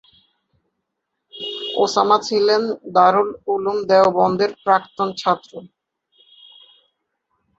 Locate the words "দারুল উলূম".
2.95-3.77